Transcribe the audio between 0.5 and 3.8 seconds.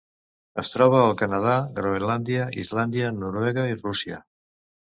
Es troba al Canadà, Groenlàndia, Islàndia, Noruega i